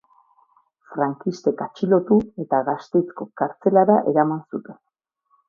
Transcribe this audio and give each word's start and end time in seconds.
Frankistek 0.93 1.61
atxilotu 1.65 2.17
eta 2.45 2.63
Gasteizko 2.71 3.29
kartzelara 3.43 4.01
eraman 4.15 4.43
zuten. 4.51 4.83